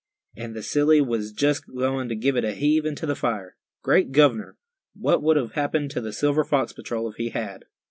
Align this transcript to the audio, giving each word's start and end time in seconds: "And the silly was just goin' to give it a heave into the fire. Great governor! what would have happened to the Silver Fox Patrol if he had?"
"And 0.35 0.55
the 0.55 0.63
silly 0.63 0.99
was 0.99 1.31
just 1.31 1.67
goin' 1.67 2.09
to 2.09 2.15
give 2.15 2.35
it 2.35 2.43
a 2.43 2.53
heave 2.53 2.87
into 2.87 3.05
the 3.05 3.13
fire. 3.15 3.55
Great 3.83 4.11
governor! 4.11 4.57
what 4.95 5.21
would 5.21 5.37
have 5.37 5.51
happened 5.51 5.91
to 5.91 6.01
the 6.01 6.11
Silver 6.11 6.43
Fox 6.43 6.73
Patrol 6.73 7.07
if 7.07 7.17
he 7.17 7.29
had?" 7.29 7.65